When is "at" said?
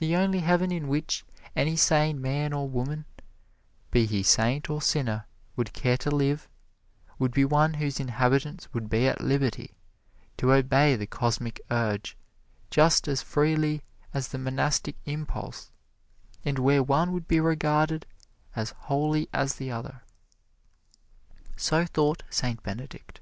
9.06-9.20